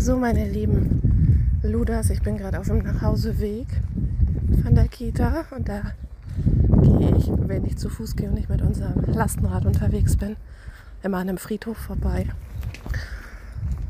So, 0.00 0.16
meine 0.16 0.48
lieben 0.48 1.58
Ludas, 1.64 2.10
ich 2.10 2.22
bin 2.22 2.38
gerade 2.38 2.60
auf 2.60 2.68
dem 2.68 2.78
Nachhauseweg 2.78 3.66
von 4.62 4.76
der 4.76 4.86
Kita 4.86 5.44
und 5.50 5.68
da 5.68 5.82
gehe 6.82 7.16
ich, 7.16 7.28
wenn 7.28 7.64
ich 7.64 7.76
zu 7.78 7.88
Fuß 7.88 8.14
gehe 8.14 8.28
und 8.28 8.34
nicht 8.34 8.48
mit 8.48 8.62
unserem 8.62 9.02
Lastenrad 9.12 9.66
unterwegs 9.66 10.16
bin, 10.16 10.36
immer 11.02 11.16
an 11.16 11.28
einem 11.28 11.36
Friedhof 11.36 11.76
vorbei. 11.76 12.26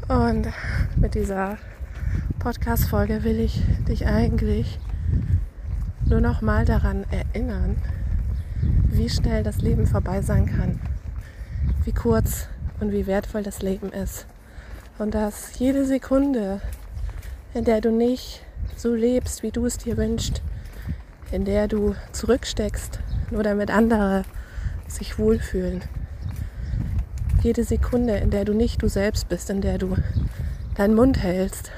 Und 0.08 0.48
mit 0.96 1.14
dieser 1.14 1.58
Podcast-Folge 2.38 3.22
will 3.22 3.38
ich 3.38 3.62
dich 3.86 4.06
eigentlich 4.06 4.80
nur 6.06 6.22
noch 6.22 6.40
mal 6.40 6.64
daran 6.64 7.04
erinnern, 7.10 7.76
wie 8.86 9.10
schnell 9.10 9.42
das 9.42 9.58
Leben 9.58 9.86
vorbei 9.86 10.22
sein 10.22 10.46
kann, 10.46 10.80
wie 11.84 11.92
kurz 11.92 12.48
und 12.80 12.92
wie 12.92 13.06
wertvoll 13.06 13.42
das 13.42 13.60
Leben 13.60 13.92
ist. 13.92 14.26
Und 14.98 15.14
dass 15.14 15.58
jede 15.60 15.84
Sekunde, 15.84 16.60
in 17.54 17.64
der 17.64 17.80
du 17.80 17.92
nicht 17.92 18.42
so 18.76 18.94
lebst, 18.94 19.44
wie 19.44 19.52
du 19.52 19.64
es 19.64 19.78
dir 19.78 19.96
wünschst, 19.96 20.42
in 21.30 21.44
der 21.44 21.68
du 21.68 21.94
zurücksteckst, 22.10 22.98
nur 23.30 23.44
damit 23.44 23.70
andere 23.70 24.24
sich 24.88 25.18
wohlfühlen. 25.18 25.82
Jede 27.42 27.62
Sekunde, 27.62 28.16
in 28.16 28.30
der 28.30 28.44
du 28.44 28.54
nicht 28.54 28.82
du 28.82 28.88
selbst 28.88 29.28
bist, 29.28 29.50
in 29.50 29.60
der 29.60 29.78
du 29.78 29.94
deinen 30.74 30.96
Mund 30.96 31.22
hältst, 31.22 31.70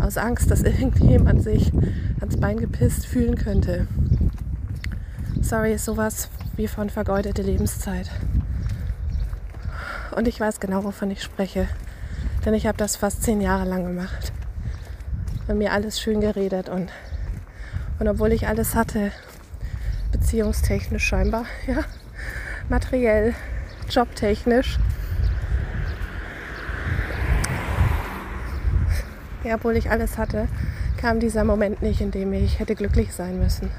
aus 0.00 0.16
Angst, 0.16 0.50
dass 0.50 0.62
irgendjemand 0.62 1.42
sich 1.42 1.72
ans 2.20 2.36
Bein 2.36 2.58
gepisst 2.58 3.06
fühlen 3.06 3.34
könnte. 3.34 3.88
Sorry 5.40 5.72
ist 5.72 5.84
sowas 5.84 6.28
wie 6.56 6.68
von 6.68 6.88
vergeudete 6.88 7.42
Lebenszeit. 7.42 8.10
Und 10.14 10.28
ich 10.28 10.38
weiß 10.38 10.60
genau, 10.60 10.84
wovon 10.84 11.10
ich 11.10 11.22
spreche. 11.22 11.66
Denn 12.48 12.54
ich 12.54 12.66
habe 12.66 12.78
das 12.78 12.96
fast 12.96 13.22
zehn 13.24 13.42
Jahre 13.42 13.68
lang 13.68 13.84
gemacht. 13.84 14.32
Und 15.48 15.58
mir 15.58 15.70
alles 15.70 16.00
schön 16.00 16.22
geredet. 16.22 16.70
Und, 16.70 16.88
und 17.98 18.08
obwohl 18.08 18.32
ich 18.32 18.48
alles 18.48 18.74
hatte, 18.74 19.12
beziehungstechnisch 20.12 21.04
scheinbar, 21.04 21.44
ja, 21.66 21.84
materiell, 22.70 23.34
jobtechnisch, 23.90 24.78
ja, 29.44 29.56
obwohl 29.56 29.76
ich 29.76 29.90
alles 29.90 30.16
hatte, 30.16 30.48
kam 30.96 31.20
dieser 31.20 31.44
Moment 31.44 31.82
nicht, 31.82 32.00
in 32.00 32.12
dem 32.12 32.32
ich 32.32 32.60
hätte 32.60 32.76
glücklich 32.76 33.12
sein 33.12 33.38
müssen. 33.38 33.70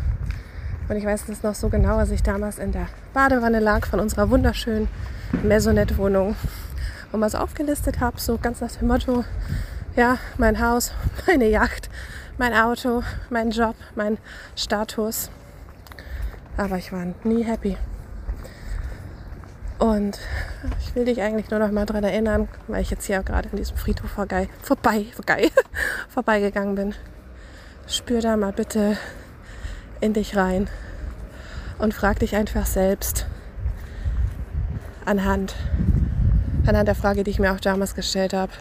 Und 0.90 0.96
ich 0.96 1.06
weiß 1.06 1.26
das 1.26 1.42
noch 1.42 1.56
so 1.56 1.70
genau, 1.70 1.98
als 1.98 2.12
ich 2.12 2.22
damals 2.22 2.60
in 2.60 2.72
der 2.72 2.86
Badewanne 3.16 3.62
lag 3.62 3.88
von 3.88 4.00
unserer 4.00 4.30
wunderschönen 4.30 4.90
Maisonette-Wohnung 5.44 6.36
und 7.12 7.22
was 7.22 7.36
aufgelistet 7.36 8.00
habe, 8.00 8.20
so 8.20 8.38
ganz 8.38 8.62
nach 8.62 8.72
dem 8.72 8.88
Motto, 8.88 9.24
ja, 9.96 10.18
mein 10.38 10.62
Haus, 10.62 10.92
meine 11.28 11.48
Yacht, 11.48 11.90
mein 12.38 12.54
Auto, 12.54 13.04
mein 13.30 13.52
Job, 13.52 13.76
mein 13.96 14.18
Status. 14.56 15.30
Aber 16.58 16.78
ich 16.78 16.92
war 16.92 17.06
nie 17.24 17.44
happy. 17.44 17.78
Und 19.80 20.20
ich 20.82 20.94
will 20.94 21.06
dich 21.06 21.22
eigentlich 21.22 21.50
nur 21.50 21.60
noch 21.60 21.72
mal 21.72 21.86
daran 21.86 22.04
erinnern, 22.04 22.50
weil 22.68 22.82
ich 22.82 22.92
jetzt 22.92 23.06
hier 23.06 23.24
gerade 23.24 23.48
in 23.50 23.58
diesem 23.58 23.78
Friedhof 23.78 24.12
vorbei, 24.12 24.50
vorbei, 24.62 25.06
vorbei, 25.16 25.50
vorbeigegangen 26.10 26.76
bin. 26.76 26.96
Spür 27.88 28.22
da 28.22 28.36
mal 28.36 28.52
bitte 28.52 28.98
in 30.02 30.14
dich 30.14 30.36
rein 30.36 30.70
und 31.78 31.94
frag 31.94 32.20
dich 32.20 32.36
einfach 32.36 32.66
selbst 32.66 33.26
anhand, 35.06 35.56
anhand 36.66 36.88
der 36.88 36.96
Frage, 36.96 37.24
die 37.24 37.32
ich 37.32 37.40
mir 37.40 37.54
auch 37.54 37.60
damals 37.60 37.96
gestellt 37.96 38.34
habe. 38.34 38.52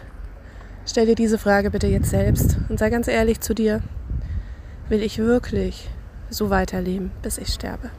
Stell 0.85 1.05
dir 1.05 1.15
diese 1.15 1.37
Frage 1.37 1.69
bitte 1.71 1.87
jetzt 1.87 2.09
selbst 2.09 2.57
und 2.69 2.79
sei 2.79 2.89
ganz 2.89 3.07
ehrlich 3.07 3.41
zu 3.41 3.53
dir. 3.53 3.81
Will 4.89 5.03
ich 5.03 5.19
wirklich 5.19 5.89
so 6.29 6.49
weiterleben, 6.49 7.11
bis 7.21 7.37
ich 7.37 7.49
sterbe? 7.49 7.91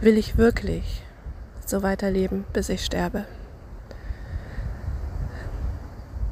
Will 0.00 0.18
ich 0.18 0.36
wirklich 0.36 1.02
so 1.64 1.82
weiterleben, 1.82 2.44
bis 2.52 2.68
ich 2.68 2.84
sterbe? 2.84 3.24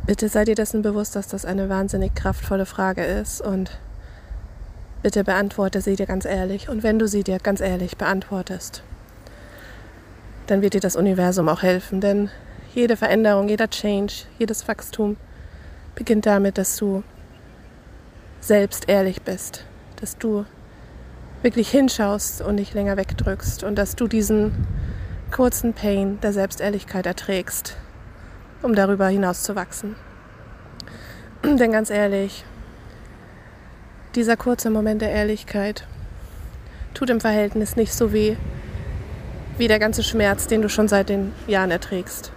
Bitte 0.07 0.29
sei 0.29 0.45
dir 0.45 0.57
dessen 0.57 0.83
bewusst, 0.83 1.15
dass 1.15 1.29
das 1.29 1.45
eine 1.45 1.69
wahnsinnig 1.69 2.17
kraftvolle 2.17 2.67
Frage 2.67 3.05
ist 3.05 3.41
und 3.41 3.79
bitte 5.03 5.23
beantworte 5.23 5.81
sie 5.81 5.95
dir 5.95 6.07
ganz 6.07 6.25
ehrlich. 6.25 6.69
Und 6.69 6.83
wenn 6.83 6.99
du 6.99 7.07
sie 7.07 7.23
dir 7.23 7.39
ganz 7.39 7.61
ehrlich 7.61 7.97
beantwortest, 7.97 8.83
dann 10.51 10.63
wird 10.63 10.75
dir 10.75 10.81
das 10.81 10.97
Universum 10.97 11.49
auch 11.49 11.63
helfen, 11.63 12.01
denn 12.01 12.31
jede 12.75 12.97
Veränderung, 12.97 13.49
jeder 13.49 13.69
Change, 13.69 14.13
jedes 14.39 14.67
Wachstum 14.69 15.17
beginnt 15.95 16.27
damit, 16.27 16.59
dass 16.59 16.77
du 16.77 17.03
selbst 18.41 18.89
ehrlich 18.89 19.23
bist, 19.23 19.65
dass 20.01 20.17
du 20.17 20.45
wirklich 21.43 21.71
hinschaust 21.71 22.43
und 22.43 22.57
nicht 22.57 22.75
länger 22.75 22.97
wegdrückst 22.97 23.65
und 23.65 23.77
dass 23.77 23.97
du 23.97 24.09
diesen 24.09 24.67
kurzen 25.31 25.73
Pain 25.73 26.19
der 26.21 26.33
Selbstehrlichkeit 26.33 27.07
erträgst 27.07 27.77
um 28.63 28.75
darüber 28.75 29.09
hinaus 29.09 29.43
zu 29.43 29.57
wachsen. 29.57 29.97
Denn 31.45 31.73
ganz 31.73 31.91
ehrlich, 31.91 32.45
dieser 34.15 34.37
kurze 34.37 34.71
Moment 34.71 35.03
der 35.03 35.11
Ehrlichkeit 35.11 35.87
tut 36.95 37.11
im 37.11 37.21
Verhältnis 37.21 37.77
nicht 37.77 37.93
so 37.93 38.13
weh 38.13 38.37
wie 39.61 39.69
der 39.69 39.79
ganze 39.79 40.03
Schmerz, 40.03 40.47
den 40.47 40.63
du 40.63 40.71
schon 40.71 40.89
seit 40.89 41.11
den 41.11 41.35
Jahren 41.47 41.71
erträgst. 41.71 42.33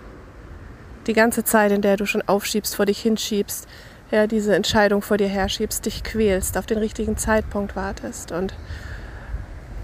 Die 1.07 1.13
ganze 1.13 1.45
Zeit, 1.45 1.71
in 1.71 1.81
der 1.81 1.95
du 1.95 2.05
schon 2.05 2.21
aufschiebst, 2.21 2.75
vor 2.75 2.85
dich 2.85 3.01
hinschiebst, 3.01 3.65
ja, 4.11 4.27
diese 4.27 4.53
Entscheidung 4.53 5.01
vor 5.01 5.15
dir 5.15 5.29
herschiebst, 5.29 5.85
dich 5.85 6.03
quälst, 6.03 6.57
auf 6.57 6.65
den 6.65 6.77
richtigen 6.77 7.15
Zeitpunkt 7.15 7.77
wartest 7.77 8.33
und 8.33 8.53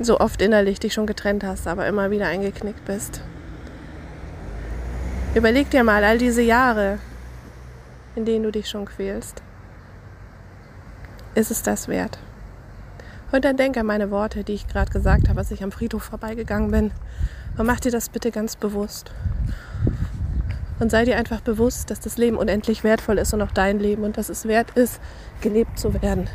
so 0.02 0.20
oft 0.20 0.42
innerlich 0.42 0.80
dich 0.80 0.94
schon 0.94 1.08
getrennt 1.08 1.46
hast, 1.46 1.66
aber 1.66 1.88
immer 1.88 2.12
wieder 2.12 2.28
eingeknickt 2.28 2.84
bist. 2.84 3.22
Überleg 5.34 5.70
dir 5.70 5.86
mal 5.86 6.04
all 6.04 6.18
diese 6.18 6.42
Jahre, 6.42 7.00
in 8.18 8.26
denen 8.26 8.44
du 8.44 8.52
dich 8.52 8.70
schon 8.70 8.84
quälst. 8.84 9.42
Ist 11.36 11.52
es 11.52 11.64
das 11.64 11.88
wert? 11.88 12.20
Und 13.32 13.46
dann 13.46 13.58
denk 13.58 13.78
an 13.78 13.86
meine 13.86 14.12
Worte, 14.12 14.44
die 14.44 14.54
ich 14.54 14.68
gerade 14.68 14.92
gesagt 14.92 15.30
habe, 15.30 15.40
als 15.40 15.52
ich 15.52 15.64
am 15.64 15.72
Friedhof 15.72 16.04
vorbeigegangen 16.04 16.72
bin. 16.72 16.92
Und 17.58 17.66
mach 17.66 17.80
dir 17.80 17.92
das 17.92 18.10
bitte 18.10 18.32
ganz 18.32 18.56
bewusst. 18.56 19.12
Und 20.80 20.92
sei 20.92 21.06
dir 21.06 21.18
einfach 21.18 21.42
bewusst, 21.42 21.92
dass 21.92 22.00
das 22.00 22.18
Leben 22.18 22.38
unendlich 22.38 22.84
wertvoll 22.84 23.18
ist 23.18 23.34
und 23.34 23.42
auch 23.42 23.52
dein 23.52 23.80
Leben 23.80 24.04
und 24.04 24.18
dass 24.18 24.30
es 24.30 24.48
wert 24.48 24.72
ist, 24.72 25.02
gelebt 25.42 25.78
zu 25.78 26.02
werden. 26.02 26.30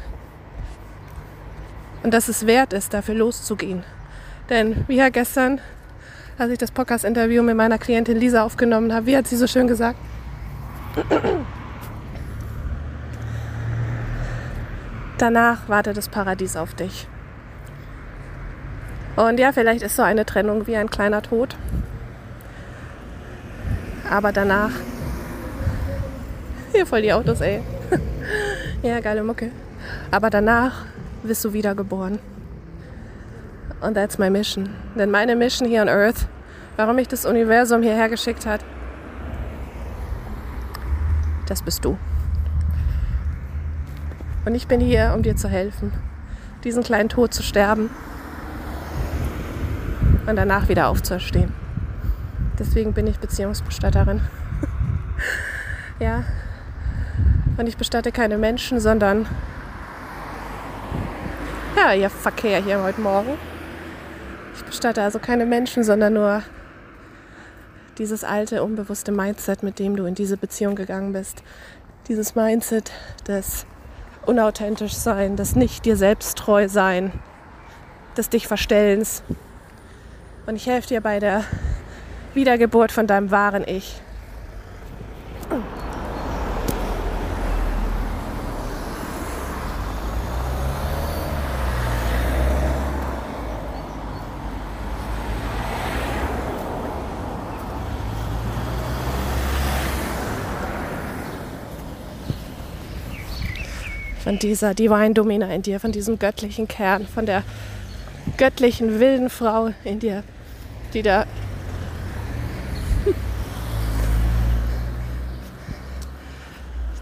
Und 2.03 2.13
dass 2.13 2.29
es 2.29 2.47
wert 2.47 2.73
ist, 2.73 2.93
dafür 2.93 3.15
loszugehen. 3.15 3.83
Denn 4.51 4.85
wie 4.87 4.97
ja 4.97 5.09
gestern 5.09 5.61
als 6.39 6.51
ich 6.51 6.59
das 6.59 6.71
Podcast-Interview 6.71 7.43
mit 7.43 7.57
meiner 7.57 7.79
Klientin 7.79 8.19
Lisa 8.19 8.43
aufgenommen 8.45 8.93
habe. 8.93 9.07
Wie 9.07 9.17
hat 9.17 9.27
sie 9.27 9.37
so 9.37 9.47
schön 9.47 9.67
gesagt? 9.67 9.99
Danach 15.25 15.71
wartet 15.71 15.97
das 15.97 16.11
Paradies 16.11 16.55
auf 16.55 16.75
dich. 16.75 17.09
Und 19.17 19.41
ja, 19.41 19.53
vielleicht 19.53 19.83
ist 19.83 19.97
so 19.97 20.03
eine 20.03 20.27
Trennung 20.27 20.67
wie 20.67 20.77
ein 20.77 20.91
kleiner 20.91 21.23
Tod. 21.23 21.57
Aber 24.11 24.33
danach. 24.33 24.73
Hier 26.73 26.85
voll 26.85 27.01
die 27.01 27.15
Autos, 27.15 27.41
ey. 27.41 27.63
ja, 28.83 29.01
geile 29.01 29.25
Mucke. 29.25 29.51
Aber 30.11 30.29
danach 30.29 30.85
wirst 31.23 31.43
du 31.43 31.55
wiedergeboren. 31.55 32.19
Und 33.81 33.95
that's 33.95 34.19
my 34.19 34.29
mission. 34.29 34.69
Denn 34.95 35.11
meine 35.11 35.37
Mission 35.37 35.67
hier 35.67 35.81
on 35.81 35.89
Earth, 35.89 36.29
warum 36.77 36.97
mich 36.97 37.09
das 37.09 37.25
Universum 37.25 37.81
hierher 37.81 38.11
geschickt 38.11 38.45
hat, 38.45 38.63
das 41.47 41.63
bist 41.63 41.83
du. 41.83 41.97
Und 44.45 44.55
ich 44.55 44.67
bin 44.67 44.81
hier, 44.81 45.13
um 45.15 45.23
dir 45.23 45.37
zu 45.37 45.49
helfen, 45.49 45.93
diesen 46.65 46.83
kleinen 46.83 47.09
Tod 47.09 47.33
zu 47.33 47.43
sterben 47.43 47.91
und 50.27 50.37
danach 50.37 50.69
wieder 50.69 50.89
aufzuerstehen. 50.89 51.53
Deswegen 52.59 52.93
bin 52.93 53.07
ich 53.07 53.19
Beziehungsbestatterin. 53.19 54.21
ja. 55.99 56.25
Und 57.57 57.67
ich 57.67 57.77
bestatte 57.77 58.13
keine 58.13 58.37
Menschen, 58.37 58.81
sondern 58.81 59.27
ja, 61.77 61.93
ihr 61.93 62.11
Verkehr 62.11 62.63
hier 62.63 62.83
heute 62.83 63.01
Morgen. 63.01 63.31
Ich 64.55 64.65
bestatte 64.65 65.03
also 65.03 65.19
keine 65.19 65.47
Menschen, 65.47 65.85
sondern 65.85 66.15
nur 66.15 66.43
dieses 67.99 68.25
alte, 68.25 68.63
unbewusste 68.63 69.13
Mindset, 69.13 69.63
mit 69.63 69.79
dem 69.79 69.97
du 69.97 70.05
in 70.05 70.15
diese 70.15 70.37
Beziehung 70.37 70.75
gegangen 70.75 71.13
bist. 71.13 71.43
Dieses 72.09 72.35
Mindset 72.35 72.93
des 73.27 73.67
unauthentisch 74.27 74.95
sein, 74.95 75.37
des 75.37 75.57
nicht 75.57 75.85
dir 75.85 75.97
selbst 75.97 76.39
treu 76.39 76.69
sein, 76.69 77.13
des 78.17 78.29
dich 78.29 78.47
verstellens. 78.47 79.23
Und 80.47 80.57
ich 80.57 80.67
helfe 80.67 80.89
dir 80.89 81.01
bei 81.01 81.19
der 81.19 81.45
Wiedergeburt 82.35 82.93
von 82.93 83.07
deinem 83.07 83.31
wahren 83.31 83.65
Ich. 83.67 84.01
Von 104.25 104.39
dieser 104.39 104.75
Divine 104.75 105.13
Domina 105.13 105.47
in 105.55 105.61
dir, 105.61 105.79
von 105.79 105.93
diesem 105.93 106.19
göttlichen 106.19 106.67
Kern, 106.67 107.07
von 107.07 107.27
der 107.27 107.45
göttlichen 108.39 108.99
wilden 108.99 109.29
Frau 109.29 109.71
in 109.85 110.01
dir, 110.01 110.25
die 110.95 111.03
da 111.03 111.27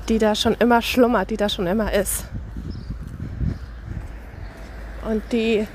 die 0.09 0.19
da 0.19 0.35
schon 0.35 0.57
immer 0.57 0.83
schlummert, 0.83 1.31
die 1.31 1.37
da 1.37 1.49
schon 1.49 1.69
immer 1.69 1.93
ist. 1.93 2.25
Und 5.09 5.23
die 5.31 5.69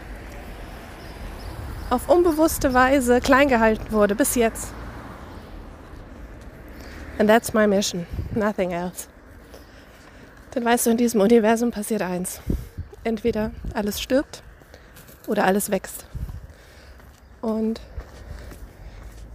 auf 1.89 2.09
unbewusste 2.09 2.73
Weise 2.73 3.21
klein 3.21 3.47
gehalten 3.47 3.93
wurde 3.93 4.15
bis 4.15 4.35
jetzt. 4.35 4.73
And 7.17 7.29
that's 7.29 7.53
my 7.53 7.65
mission, 7.65 8.05
nothing 8.35 8.71
else. 8.71 9.07
Dann 10.57 10.65
weißt 10.65 10.87
du, 10.87 10.89
in 10.89 10.97
diesem 10.97 11.21
Universum 11.21 11.69
passiert 11.69 12.01
eins. 12.01 12.41
Entweder 13.03 13.51
alles 13.75 14.01
stirbt 14.01 14.41
oder 15.27 15.45
alles 15.45 15.69
wächst. 15.69 16.07
Und 17.41 17.79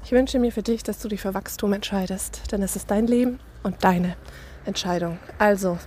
ich 0.03 0.11
wünsche 0.11 0.41
mir 0.41 0.51
für 0.51 0.65
dich, 0.65 0.83
dass 0.83 0.99
du 0.99 1.07
dich 1.07 1.21
für 1.21 1.33
Wachstum 1.33 1.75
entscheidest, 1.75 2.51
denn 2.51 2.61
es 2.61 2.75
ist 2.75 2.91
dein 2.91 3.07
Leben 3.07 3.39
und 3.63 3.85
deine 3.85 4.17
Entscheidung. 4.65 5.21
Also, 5.39 5.79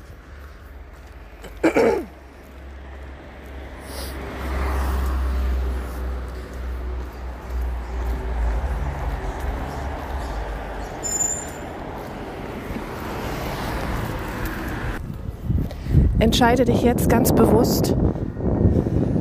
entscheide 16.26 16.66
dich 16.66 16.82
jetzt 16.82 17.08
ganz 17.08 17.32
bewusst, 17.34 17.96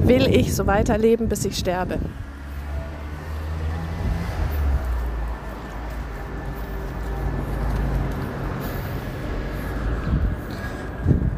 will 0.05 0.27
ich 0.27 0.57
so 0.57 0.67
weiterleben, 0.67 1.29
bis 1.29 1.45
ich 1.45 1.59
sterbe. 1.59 1.99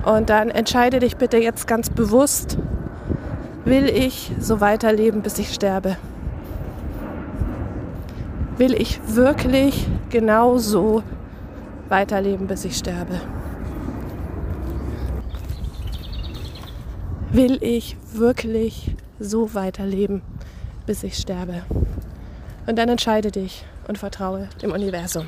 Und 0.05 0.31
dann 0.31 0.51
entscheide 0.51 1.01
dich 1.01 1.17
bitte 1.17 1.39
jetzt 1.39 1.67
ganz 1.67 1.91
bewusst, 1.91 2.59
will 3.65 3.89
ich 3.89 4.31
so 4.39 4.61
weiterleben, 4.61 5.21
bis 5.23 5.37
ich 5.41 5.53
sterbe? 5.53 5.97
Will 8.57 8.73
ich 8.73 9.01
wirklich 9.09 9.89
genau 10.11 10.59
so 10.59 11.03
weiterleben, 11.89 12.47
bis 12.47 12.65
ich 12.65 12.77
sterbe? 12.77 13.21
Will 17.37 17.63
ich 17.63 17.99
wirklich 18.15 18.93
so 19.21 19.53
weiterleben, 19.53 20.23
bis 20.87 21.03
ich 21.03 21.19
sterbe. 21.19 21.65
Und 22.67 22.77
dann 22.77 22.89
entscheide 22.89 23.31
dich 23.31 23.63
und 23.89 23.99
vertraue 23.99 24.49
dem 24.63 24.73
Universum. 24.73 25.27